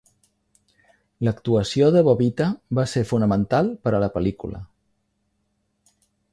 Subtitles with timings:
[1.27, 2.49] L'actuació de Bobita
[2.81, 4.67] va ser fonamental per a la pel·lícula.